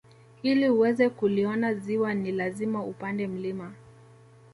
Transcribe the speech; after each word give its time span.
Ili 0.43 0.69
uweze 0.69 1.09
kuliona 1.09 1.73
ziwa 1.73 2.13
ni 2.13 2.31
lazima 2.31 2.83
upande 2.83 3.27
mlima 3.27 3.73